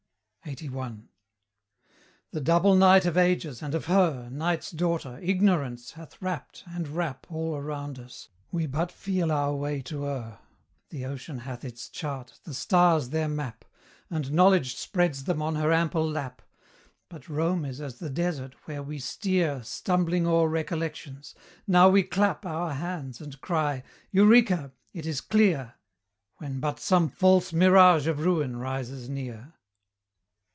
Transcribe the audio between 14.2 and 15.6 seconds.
knowledge spreads them on